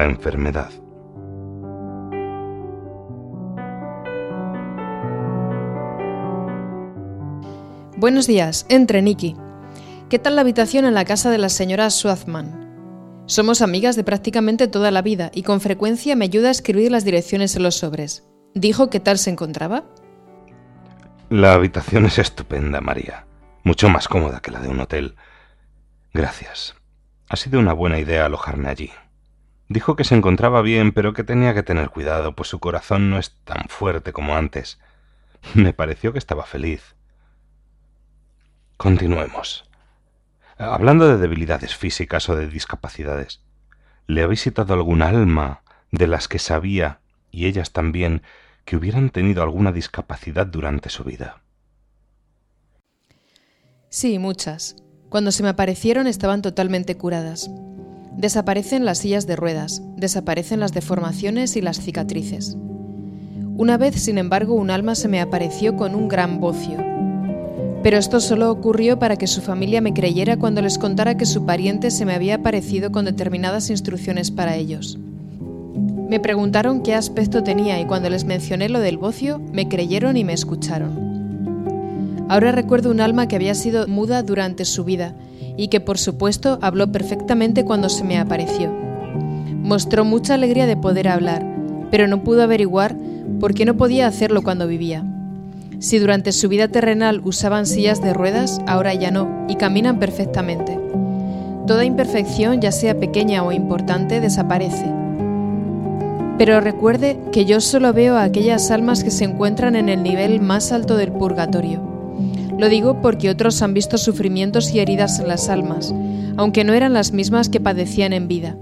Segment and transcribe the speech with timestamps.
[0.00, 0.70] La enfermedad.
[7.98, 9.36] Buenos días, entre Nicky.
[10.08, 13.24] ¿Qué tal la habitación en la casa de la señora Swathman?
[13.26, 17.04] Somos amigas de prácticamente toda la vida y con frecuencia me ayuda a escribir las
[17.04, 18.26] direcciones en los sobres.
[18.54, 19.84] ¿Dijo qué tal se encontraba?
[21.28, 23.26] La habitación es estupenda, María.
[23.64, 25.16] Mucho más cómoda que la de un hotel.
[26.14, 26.74] Gracias.
[27.28, 28.90] Ha sido una buena idea alojarme allí.
[29.70, 33.20] Dijo que se encontraba bien, pero que tenía que tener cuidado, pues su corazón no
[33.20, 34.80] es tan fuerte como antes.
[35.54, 36.96] Me pareció que estaba feliz.
[38.76, 39.70] Continuemos.
[40.58, 43.42] Hablando de debilidades físicas o de discapacidades,
[44.08, 45.62] ¿le ha visitado algún alma
[45.92, 46.98] de las que sabía,
[47.30, 48.22] y ellas también,
[48.64, 51.42] que hubieran tenido alguna discapacidad durante su vida?
[53.88, 54.74] Sí, muchas.
[55.10, 57.48] Cuando se me aparecieron estaban totalmente curadas.
[58.20, 62.54] Desaparecen las sillas de ruedas, desaparecen las deformaciones y las cicatrices.
[63.56, 66.76] Una vez, sin embargo, un alma se me apareció con un gran bocio,
[67.82, 71.46] pero esto solo ocurrió para que su familia me creyera cuando les contara que su
[71.46, 74.98] pariente se me había aparecido con determinadas instrucciones para ellos.
[76.10, 80.24] Me preguntaron qué aspecto tenía y cuando les mencioné lo del bocio, me creyeron y
[80.24, 82.26] me escucharon.
[82.28, 85.14] Ahora recuerdo un alma que había sido muda durante su vida
[85.60, 88.72] y que por supuesto habló perfectamente cuando se me apareció.
[89.62, 91.44] Mostró mucha alegría de poder hablar,
[91.90, 92.96] pero no pudo averiguar
[93.40, 95.04] por qué no podía hacerlo cuando vivía.
[95.78, 100.80] Si durante su vida terrenal usaban sillas de ruedas, ahora ya no, y caminan perfectamente.
[101.66, 104.90] Toda imperfección, ya sea pequeña o importante, desaparece.
[106.38, 110.40] Pero recuerde que yo solo veo a aquellas almas que se encuentran en el nivel
[110.40, 111.89] más alto del purgatorio.
[112.60, 115.94] Lo digo porque otros han visto sufrimientos y heridas en las almas,
[116.36, 118.54] aunque no eran las mismas que padecían en vida.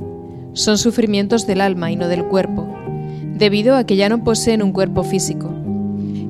[0.52, 2.64] Son sufrimientos del alma y no del cuerpo,
[3.34, 5.52] debido a que ya no poseen un cuerpo físico.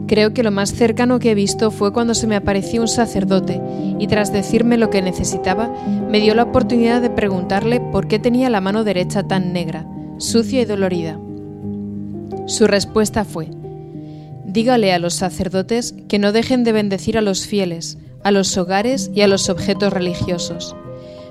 [0.06, 3.60] Creo que lo más cercano que he visto fue cuando se me apareció un sacerdote
[3.98, 5.70] y tras decirme lo que necesitaba,
[6.08, 9.84] me dio la oportunidad de preguntarle por qué tenía la mano derecha tan negra,
[10.16, 11.20] sucia y dolorida.
[12.46, 13.50] Su respuesta fue,
[14.48, 19.10] dígale a los sacerdotes que no dejen de bendecir a los fieles, a los hogares
[19.14, 20.74] y a los objetos religiosos.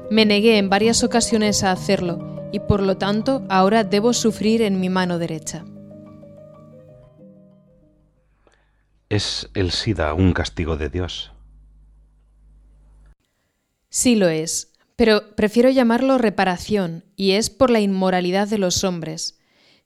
[0.10, 4.80] Me negué en varias ocasiones a hacerlo y por lo tanto ahora debo sufrir en
[4.80, 5.66] mi mano derecha.
[9.10, 11.32] ¿Es el SIDA un castigo de Dios?
[13.90, 19.40] Sí lo es, pero prefiero llamarlo reparación, y es por la inmoralidad de los hombres.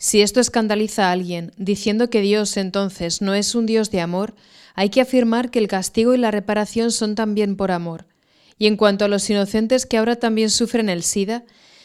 [0.04, 4.34] Si esto escandaliza a alguien, diciendo que Dios entonces no es un Dios de amor,
[4.74, 8.08] hay que afirmar que el castigo y la reparación son también por amor.
[8.58, 11.44] Y en cuanto a los inocentes que ahora también sufren el SIDA,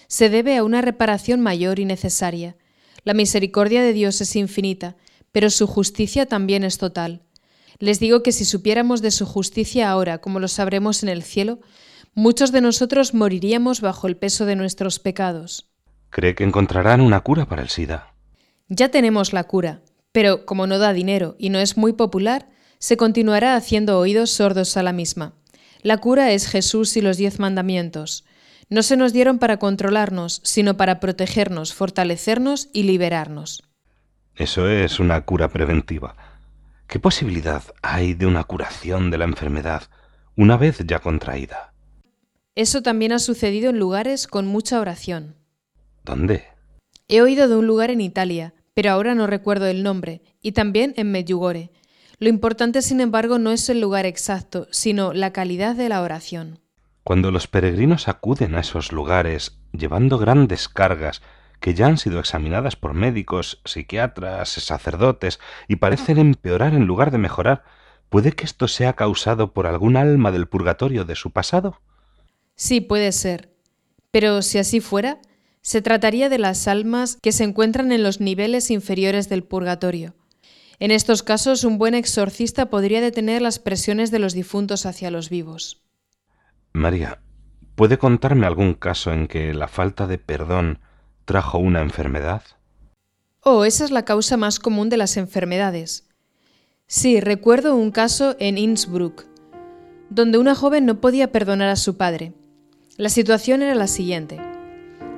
[0.09, 2.56] se debe a una reparación mayor y necesaria.
[3.05, 4.97] La misericordia de Dios es infinita,
[5.31, 7.21] pero su justicia también es total.
[7.81, 11.60] Les digo que si supiéramos de su justicia ahora, como lo sabremos en el cielo,
[12.15, 15.66] muchos de nosotros moriríamos bajo el peso de nuestros pecados.
[16.11, 18.15] ¿Cree que encontrarán una cura para el SIDA?
[18.69, 22.97] Ya tenemos la cura, pero como no da dinero y no es muy popular, se
[22.97, 25.34] continuará haciendo oídos sordos a la misma.
[25.83, 28.25] La cura es Jesús y los diez mandamientos.
[28.69, 33.62] No se nos dieron para controlarnos, sino para protegernos, fortalecernos y liberarnos.
[34.35, 36.17] Eso es una cura preventiva.
[36.88, 39.85] ¿Qué posibilidad hay de una curación de la enfermedad
[40.37, 41.73] una vez ya contraída?
[42.55, 45.37] Eso también ha sucedido en lugares con mucha oración.
[46.06, 46.44] ¿Dónde?
[47.08, 50.94] He oído de un lugar en Italia, pero ahora no recuerdo el nombre, y también
[50.97, 51.73] en Medjugorje.
[52.19, 56.61] Lo importante, sin embargo, no es el lugar exacto, sino la calidad de la oración.
[57.03, 61.23] Cuando los peregrinos acuden a esos lugares llevando grandes cargas
[61.61, 67.19] que ya han sido examinadas por médicos, psiquiatras, sacerdotes, y parecen empeorar en lugar de
[67.19, 67.64] mejorar,
[68.11, 71.81] ¿puede que esto sea causado por algún alma del purgatorio de su pasado?
[72.55, 73.56] Sí, puede ser.
[74.12, 75.19] Pero si así fuera,
[75.67, 80.15] se trataría de las almas que se encuentran en los niveles inferiores del purgatorio.
[80.79, 85.29] En estos casos, un buen exorcista podría detener las presiones de los difuntos hacia los
[85.29, 85.83] vivos.
[86.73, 87.19] María,
[87.75, 90.79] ¿Puede contarme algún caso en que la falta de perdón
[91.25, 92.43] trajo una enfermedad?
[93.41, 96.09] Oh, esa es la causa más común de las enfermedades.
[96.87, 99.25] Sí, recuerdo un caso en Innsbruck,
[100.11, 102.35] donde una joven no podía perdonar a su padre.
[102.97, 104.56] La situación era la siguiente.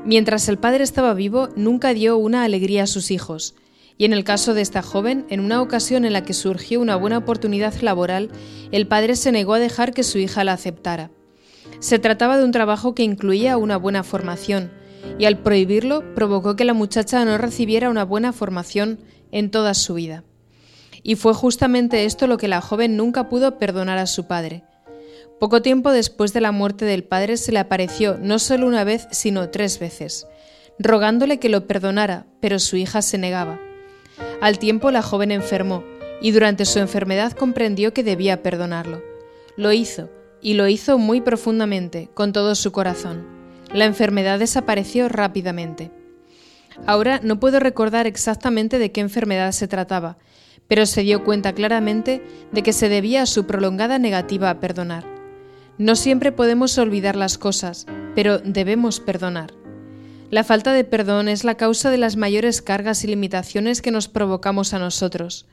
[0.08, 3.54] Mientras el padre estaba vivo, nunca dio una alegría a sus hijos,
[3.98, 6.96] y en el caso de esta joven, en una ocasión en la que surgió una
[6.96, 8.30] buena oportunidad laboral,
[8.72, 11.10] el padre se negó a dejar que su hija la aceptara.
[11.80, 14.72] Se trataba de un trabajo que incluía una buena formación,
[15.18, 19.00] y al prohibirlo provocó que la muchacha no recibiera una buena formación
[19.30, 20.24] en toda su vida.
[21.02, 24.64] Y fue justamente esto lo que la joven nunca pudo perdonar a su padre.
[25.38, 29.06] Poco tiempo después de la muerte del padre se le apareció no solo una vez,
[29.12, 30.26] sino tres veces,
[30.80, 33.60] rogándole que lo perdonara, pero su hija se negaba.
[34.40, 35.84] Al tiempo la joven enfermó,
[36.20, 39.00] y durante su enfermedad comprendió que debía perdonarlo.
[39.56, 43.24] Lo hizo, y lo hizo muy profundamente, con todo su corazón.
[43.72, 45.92] La enfermedad desapareció rápidamente.
[46.86, 50.18] Ahora no puedo recordar exactamente de qué enfermedad se trataba,
[50.66, 55.17] pero se dio cuenta claramente de que se debía a su prolongada negativa a perdonar.
[55.78, 57.86] No siempre podemos olvidar las cosas,
[58.16, 59.54] pero debemos perdonar.
[60.30, 64.08] La falta de perdón es la causa de las mayores cargas y limitaciones que nos
[64.08, 65.46] provocamos a nosotros.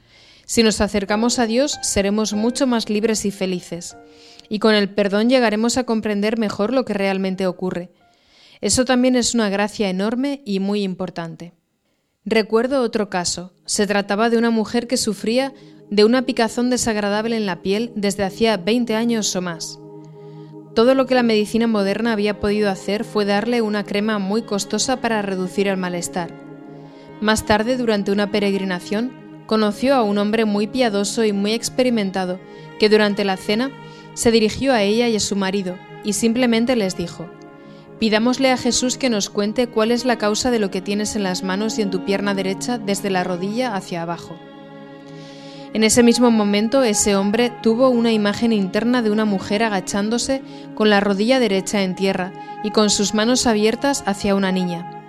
[0.45, 3.95] Si nos acercamos a Dios, seremos mucho más libres y felices
[4.49, 7.91] y con el perdón llegaremos a comprender mejor lo que realmente ocurre.
[8.61, 11.53] Eso también es una gracia enorme y muy importante.
[12.25, 13.53] Recuerdo otro caso.
[13.65, 15.53] Se trataba de una mujer que sufría
[15.91, 19.79] de una picazón desagradable en la piel desde hacía 20 años o más.
[20.75, 24.99] Todo lo que la medicina moderna había podido hacer fue darle una crema muy costosa
[24.99, 26.31] para reducir el malestar.
[27.21, 29.13] Más tarde, durante una peregrinación,
[29.45, 32.41] conoció a un hombre muy piadoso y muy experimentado
[32.77, 33.71] que durante la cena
[34.15, 37.29] se dirigió a ella y a su marido y simplemente les dijo,
[37.99, 41.23] Pidámosle a Jesús que nos cuente cuál es la causa de lo que tienes en
[41.23, 44.37] las manos y en tu pierna derecha desde la rodilla hacia abajo.
[45.75, 50.41] En ese mismo momento ese hombre tuvo una imagen interna de una mujer agachándose
[50.73, 52.31] con la rodilla derecha en tierra
[52.63, 55.03] y con sus manos abiertas hacia una niña.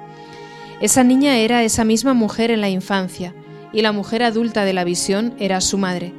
[0.81, 3.33] Esa niña era esa misma mujer en la infancia,
[3.73, 6.13] y la mujer adulta de la visión era su madre.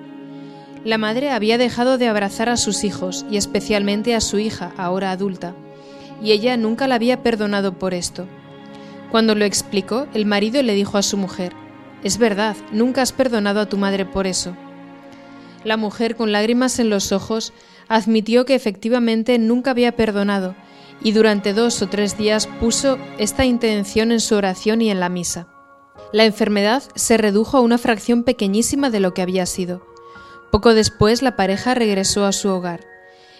[0.85, 5.11] La madre había dejado de abrazar a sus hijos y especialmente a su hija, ahora
[5.11, 5.55] adulta,
[6.23, 8.29] y ella nunca la había perdonado por esto.
[9.11, 11.51] Cuando lo explicó, el marido le dijo a su mujer,
[12.03, 14.55] Es verdad, nunca has perdonado a tu madre por eso.
[15.63, 17.53] La mujer, con lágrimas en los ojos,
[17.88, 20.55] admitió que efectivamente nunca había perdonado,
[21.01, 25.09] y durante dos o tres días puso esta intención en su oración y en la
[25.09, 25.47] misa.
[26.13, 29.85] La enfermedad se redujo a una fracción pequeñísima de lo que había sido.
[30.51, 32.85] Poco después la pareja regresó a su hogar.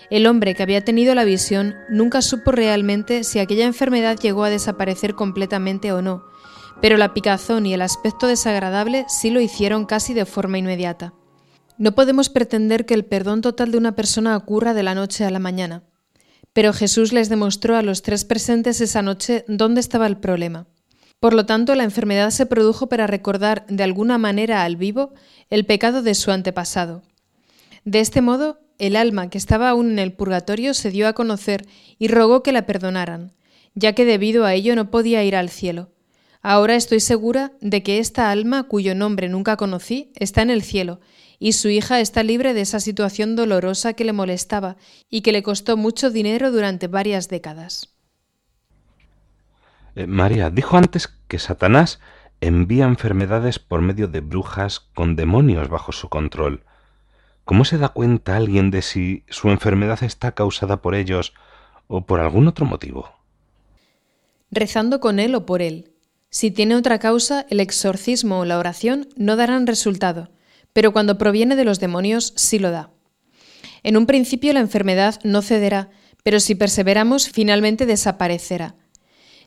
[0.10, 4.50] El hombre que había tenido la visión nunca supo realmente si aquella enfermedad llegó a
[4.50, 6.26] desaparecer completamente o no,
[6.82, 11.14] pero la picazón y el aspecto desagradable sí lo hicieron casi de forma inmediata.
[11.78, 15.32] No podemos pretender que el perdón total de una persona ocurra de la noche a
[15.32, 15.84] la mañana,
[16.54, 20.66] pero Jesús les demostró a los tres presentes esa noche dónde estaba el problema.
[21.20, 25.14] Por lo tanto, la enfermedad se produjo para recordar de alguna manera al vivo
[25.50, 27.04] el pecado de su antepasado.
[27.86, 31.66] De este modo, el alma que estaba aún en el purgatorio se dio a conocer
[31.98, 33.34] y rogó que la perdonaran,
[33.74, 35.90] ya que debido a ello no podía ir al cielo.
[36.42, 41.00] Ahora estoy segura de que esta alma, cuyo nombre nunca conocí, está en el cielo,
[41.40, 44.78] y su hija está libre de esa situación dolorosa que le molestaba
[45.10, 47.96] y que le costó mucho dinero durante varias décadas.
[49.96, 52.00] Eh, María, dijo antes que Satanás
[52.42, 56.64] envía enfermedades por medio de brujas con demonios bajo su control.
[57.46, 61.34] ¿Cómo se da cuenta alguien de si su enfermedad está causada por ellos
[61.88, 63.10] o por algún otro motivo?
[64.52, 65.97] Rezando con él o por él.
[66.30, 70.30] Si tiene otra causa, el exorcismo o la oración no darán resultado,
[70.74, 72.92] pero cuando proviene de los demonios sí lo da.
[73.84, 75.90] En un principio la enfermedad no cederá,
[76.24, 78.76] pero si perseveramos finalmente desaparecerá.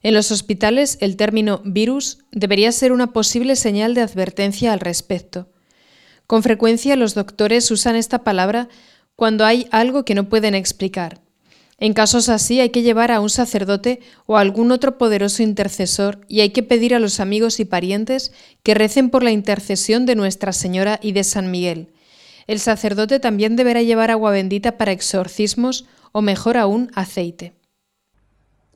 [0.02, 5.50] En los hospitales el término virus debería ser una posible señal de advertencia al respecto.
[6.26, 8.68] Con frecuencia los doctores usan esta palabra
[9.14, 11.20] cuando hay algo que no pueden explicar.
[11.80, 16.20] En casos así hay que llevar a un sacerdote o a algún otro poderoso intercesor
[16.28, 18.32] y hay que pedir a los amigos y parientes
[18.62, 21.88] que recen por la intercesión de Nuestra Señora y de San Miguel.
[22.46, 27.54] El sacerdote también deberá llevar agua bendita para exorcismos o mejor aún aceite.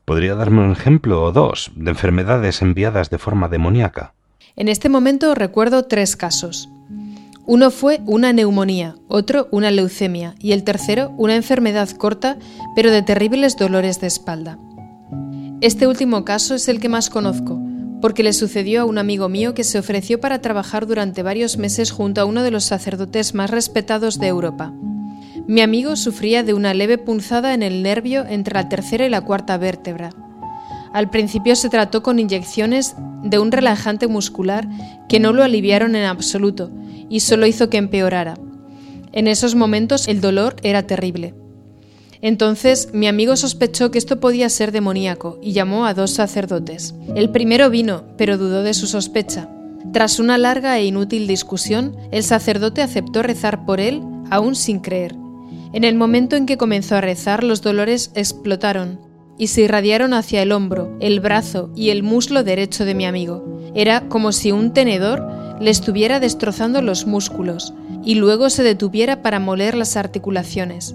[0.07, 4.15] ¿Podría darme un ejemplo o dos de enfermedades enviadas de forma demoníaca?
[4.57, 6.69] En este momento recuerdo tres casos.
[7.47, 12.39] Uno fue una neumonía, otro una leucemia y el tercero una enfermedad corta
[12.75, 14.59] pero de terribles dolores de espalda.
[15.61, 17.61] Este último caso es el que más conozco,
[18.01, 21.91] porque le sucedió a un amigo mío que se ofreció para trabajar durante varios meses
[21.91, 24.73] junto a uno de los sacerdotes más respetados de Europa.
[25.47, 29.21] Mi amigo sufría de una leve punzada en el nervio entre la tercera y la
[29.21, 30.11] cuarta vértebra.
[30.95, 34.67] Al principio se trató con inyecciones de un relajante muscular
[35.09, 36.71] que no lo aliviaron en absoluto,
[37.09, 38.35] y solo hizo que empeorara.
[39.13, 41.35] En esos momentos el dolor era terrible.
[42.21, 46.95] Entonces mi amigo sospechó que esto podía ser demoníaco y llamó a dos sacerdotes.
[47.15, 49.49] El primero vino, pero dudó de su sospecha.
[49.93, 55.15] Tras una larga e inútil discusión, el sacerdote aceptó rezar por él, aún sin creer.
[55.73, 58.99] En el momento en que comenzó a rezar, los dolores explotaron
[59.37, 63.45] y se irradiaron hacia el hombro, el brazo y el muslo derecho de mi amigo.
[63.75, 65.27] Era como si un tenedor
[65.61, 70.95] le estuviera destrozando los músculos y luego se detuviera para moler las articulaciones.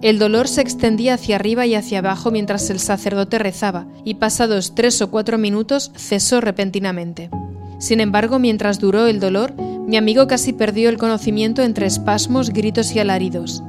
[0.00, 4.74] El dolor se extendía hacia arriba y hacia abajo mientras el sacerdote rezaba, y pasados
[4.76, 7.30] tres o cuatro minutos cesó repentinamente.
[7.80, 12.94] Sin embargo, mientras duró el dolor, mi amigo casi perdió el conocimiento entre espasmos, gritos
[12.94, 13.62] y alaridos.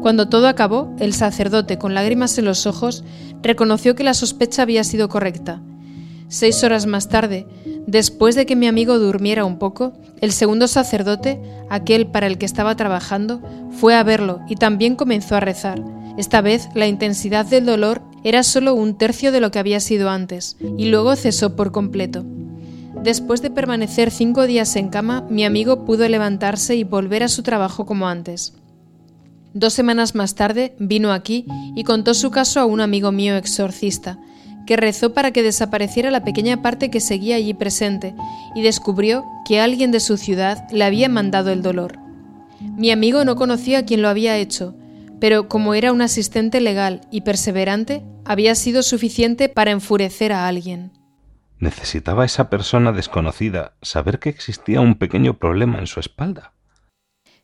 [0.00, 3.02] Cuando todo acabó, el sacerdote, con lágrimas en los ojos,
[3.42, 5.62] reconoció que la sospecha había sido correcta.
[6.28, 7.46] Seis horas más tarde,
[7.86, 12.46] Después de que mi amigo durmiera un poco, el segundo sacerdote, aquel para el que
[12.46, 15.82] estaba trabajando, fue a verlo y también comenzó a rezar.
[16.16, 20.08] Esta vez la intensidad del dolor era solo un tercio de lo que había sido
[20.08, 22.24] antes, y luego cesó por completo.
[23.02, 27.42] Después de permanecer cinco días en cama, mi amigo pudo levantarse y volver a su
[27.42, 28.54] trabajo como antes.
[29.52, 34.18] Dos semanas más tarde vino aquí y contó su caso a un amigo mío exorcista,
[34.66, 38.14] que rezó para que desapareciera la pequeña parte que seguía allí presente
[38.54, 41.98] y descubrió que alguien de su ciudad le había mandado el dolor.
[42.60, 44.74] Mi amigo no conocía a quien lo había hecho,
[45.20, 50.92] pero como era un asistente legal y perseverante, había sido suficiente para enfurecer a alguien.
[51.58, 56.52] ¿Necesitaba esa persona desconocida saber que existía un pequeño problema en su espalda?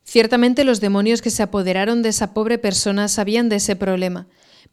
[0.04, 4.26] Ciertamente los demonios que se apoderaron de esa pobre persona sabían de ese problema,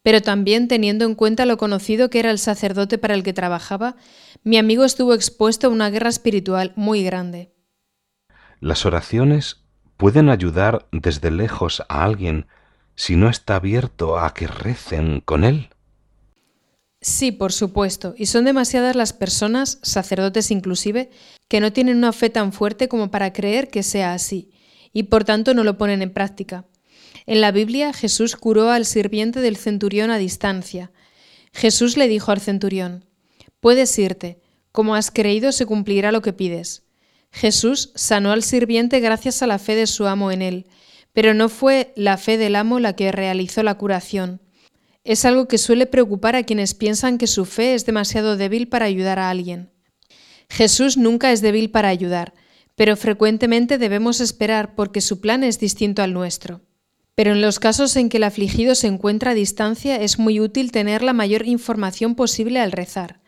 [0.04, 3.96] pero también teniendo en cuenta lo conocido que era el sacerdote para el que trabajaba,
[4.44, 7.54] mi amigo estuvo expuesto a una guerra espiritual muy grande.
[8.60, 9.64] Las oraciones
[9.98, 12.48] pueden ayudar desde lejos a alguien
[12.96, 15.70] si no está abierto a que recen con él.
[17.00, 21.12] Sí, por supuesto, y son demasiadas las personas, sacerdotes inclusive,
[21.48, 24.52] que no tienen una fe tan fuerte como para creer que sea así,
[24.94, 26.66] y por tanto no lo ponen en práctica.
[27.28, 30.92] En la Biblia Jesús curó al sirviente del centurión a distancia.
[31.52, 33.04] Jesús le dijo al centurión,
[33.60, 34.40] Puedes irte,
[34.72, 36.84] como has creído se cumplirá lo que pides.
[37.32, 40.68] Jesús sanó al sirviente gracias a la fe de su amo en él,
[41.12, 44.42] pero no fue la fe del amo la que realizó la curación.
[45.04, 48.86] Es algo que suele preocupar a quienes piensan que su fe es demasiado débil para
[48.86, 49.70] ayudar a alguien.
[50.50, 52.34] Jesús nunca es débil para ayudar,
[52.76, 56.62] pero frecuentemente debemos esperar porque su plan es distinto al nuestro.
[57.18, 60.72] Pero en los casos en que el afligido se encuentra a distancia es muy útil
[60.72, 63.22] tener la mayor información posible al rezar.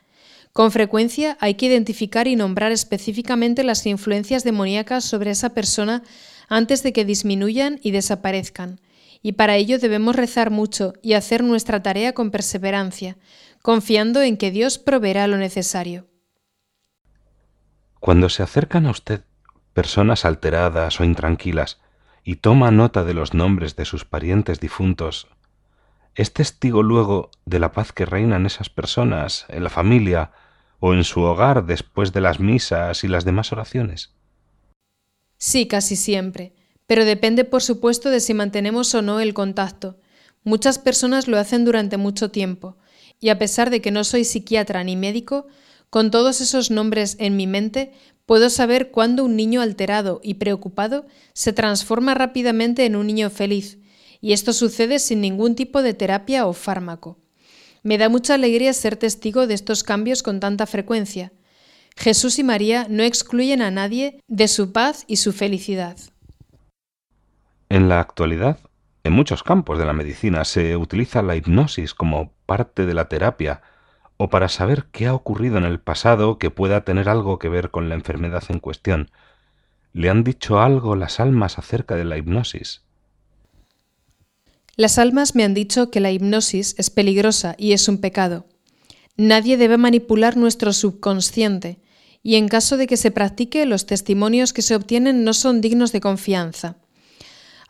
[0.52, 6.04] Con frecuencia hay que identificar y nombrar específicamente las influencias demoníacas sobre esa persona
[6.48, 8.80] antes de que disminuyan y desaparezcan,
[9.22, 13.18] y para ello debemos rezar mucho y hacer nuestra tarea con perseverancia,
[13.60, 16.06] confiando en que Dios proveerá lo necesario.
[17.98, 19.22] Cuando se acercan a usted
[19.74, 21.80] personas alteradas o intranquilas,
[22.30, 25.26] y toma nota de los nombres de sus parientes difuntos,
[26.14, 30.30] ¿es testigo luego de la paz que reina en esas personas, en la familia
[30.78, 34.12] o en su hogar después de las misas y las demás oraciones?
[35.38, 36.54] Sí, casi siempre,
[36.86, 39.98] pero depende por supuesto de si mantenemos o no el contacto.
[40.44, 42.76] Muchas personas lo hacen durante mucho tiempo,
[43.18, 45.48] y a pesar de que no soy psiquiatra ni médico,
[45.90, 47.92] con todos esos nombres en mi mente
[48.30, 53.78] Puedo saber cuándo un niño alterado y preocupado se transforma rápidamente en un niño feliz,
[54.20, 57.18] y esto sucede sin ningún tipo de terapia o fármaco.
[57.82, 61.32] Me da mucha alegría ser testigo de estos cambios con tanta frecuencia.
[61.96, 65.96] Jesús y María no excluyen a nadie de su paz y su felicidad.
[67.68, 68.60] En la actualidad,
[69.02, 73.62] en muchos campos de la medicina se utiliza la hipnosis como parte de la terapia
[74.22, 77.70] o para saber qué ha ocurrido en el pasado que pueda tener algo que ver
[77.70, 79.10] con la enfermedad en cuestión.
[79.94, 82.82] ¿Le han dicho algo las almas acerca de la hipnosis?
[84.76, 88.44] Las almas me han dicho que la hipnosis es peligrosa y es un pecado.
[89.16, 91.80] Nadie debe manipular nuestro subconsciente,
[92.22, 95.92] y en caso de que se practique, los testimonios que se obtienen no son dignos
[95.92, 96.76] de confianza.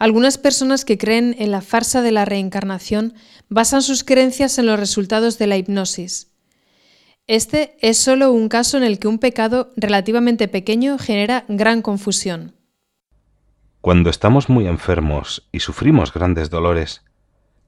[0.00, 3.14] Algunas personas que creen en la farsa de la reencarnación
[3.48, 6.26] basan sus creencias en los resultados de la hipnosis.
[7.30, 12.56] Este es solo un caso en el que un pecado relativamente pequeño genera gran confusión.
[13.80, 17.02] Cuando estamos muy enfermos y sufrimos grandes dolores,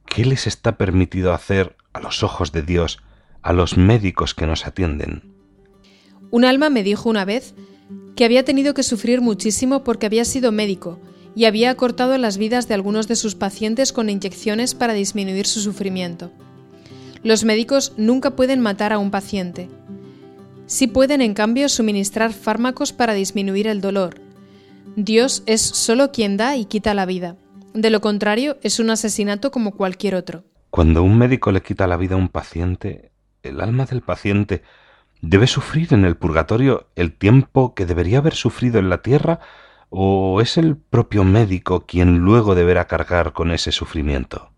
[0.05, 2.99] ¿qué les está permitido hacer a los ojos de Dios
[3.41, 5.33] a los médicos que nos atienden?
[6.33, 7.55] Un alma me dijo una vez
[8.17, 10.99] que había tenido que sufrir muchísimo porque había sido médico
[11.37, 15.61] y había cortado las vidas de algunos de sus pacientes con inyecciones para disminuir su
[15.61, 16.33] sufrimiento.
[17.23, 19.69] Los médicos nunca pueden matar a un paciente.
[20.67, 24.21] Sí pueden, en cambio, suministrar fármacos para disminuir el dolor.
[24.97, 27.37] Dios es solo quien da y quita la vida.
[27.75, 30.45] De lo contrario, es un asesinato como cualquier otro.
[30.71, 33.13] Cuando un médico le quita la vida a un paciente,
[33.43, 34.63] el alma del paciente
[35.23, 39.39] ¿Debe sufrir en el purgatorio el tiempo que debería haber sufrido en la tierra
[39.89, 44.52] o es el propio médico quien luego deberá cargar con ese sufrimiento?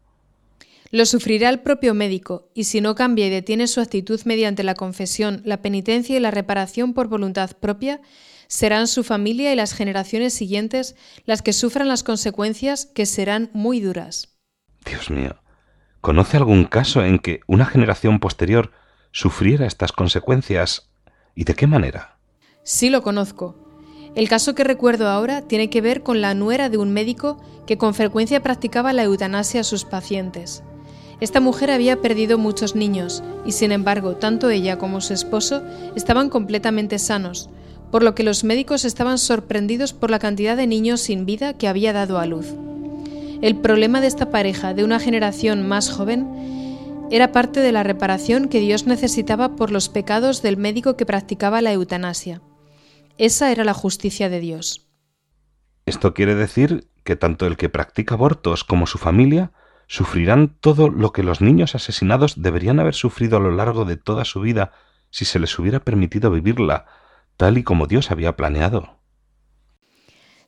[0.90, 4.74] Lo sufrirá el propio médico, y si no cambia y detiene su actitud mediante la
[4.74, 8.00] confesión, la penitencia y la reparación por voluntad propia,
[8.46, 13.80] serán su familia y las generaciones siguientes las que sufran las consecuencias que serán muy
[13.80, 14.36] duras.
[14.84, 15.36] Dios mío,
[16.00, 18.70] ¿conoce algún caso en que una generación posterior
[19.14, 20.90] sufriera estas consecuencias
[21.36, 22.18] y de qué manera.
[22.64, 23.54] Sí lo conozco.
[24.16, 27.78] El caso que recuerdo ahora tiene que ver con la nuera de un médico que
[27.78, 30.64] con frecuencia practicaba la eutanasia a sus pacientes.
[31.24, 35.62] Esta mujer había perdido muchos niños y sin embargo tanto ella como su esposo
[35.96, 37.48] estaban completamente sanos,
[37.90, 41.66] por lo que los médicos estaban sorprendidos por la cantidad de niños sin vida que
[41.66, 42.54] había dado a luz.
[43.40, 46.28] El problema de esta pareja de una generación más joven
[47.10, 51.62] era parte de la reparación que Dios necesitaba por los pecados del médico que practicaba
[51.62, 52.42] la eutanasia.
[53.16, 54.88] Esa era la justicia de Dios.
[55.86, 59.52] Esto quiere decir que tanto el que practica abortos como su familia
[59.94, 64.24] sufrirán todo lo que los niños asesinados deberían haber sufrido a lo largo de toda
[64.24, 64.72] su vida
[65.10, 66.86] si se les hubiera permitido vivirla,
[67.36, 68.98] tal y como Dios había planeado.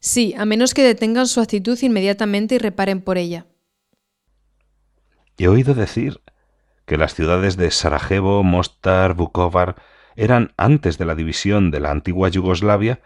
[0.01, 3.47] Sí, a menos que detengan su actitud inmediatamente y reparen por ella.
[5.39, 6.23] He oído decir
[6.85, 9.77] que las ciudades de Sarajevo, Mostar, Vukovar
[10.17, 13.01] eran antes de la división de la antigua Yugoslavia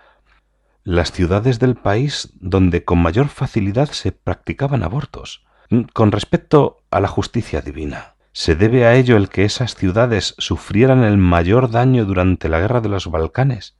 [0.84, 5.44] las ciudades del país donde con mayor facilidad se practicaban abortos.
[5.92, 11.04] Con respecto a la justicia divina, ¿se debe a ello el que esas ciudades sufrieran
[11.04, 13.76] el mayor daño durante la guerra de los Balcanes?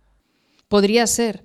[0.68, 1.44] Podría ser.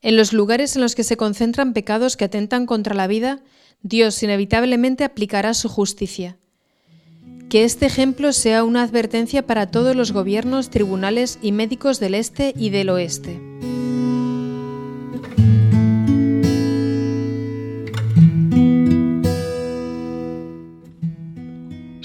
[0.00, 3.40] En los lugares en los que se concentran pecados que atentan contra la vida,
[3.82, 6.38] Dios inevitablemente aplicará su justicia.
[7.50, 12.54] Que este ejemplo sea una advertencia para todos los gobiernos, tribunales y médicos del este
[12.56, 13.38] y del oeste.